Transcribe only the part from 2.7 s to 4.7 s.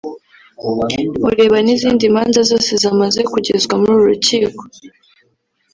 zamaze kugezwa muri uru rukiko